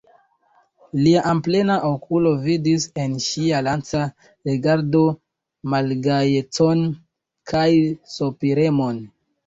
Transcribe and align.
Lia 1.01 1.19
amplena 1.31 1.75
okulo 1.89 2.31
vidis 2.47 2.87
en 3.05 3.13
ŝia 3.27 3.61
laca 3.69 4.03
rigardo 4.51 5.05
malgajecon 5.77 6.87
kaj 7.57 7.69
sopiremon. 8.21 9.05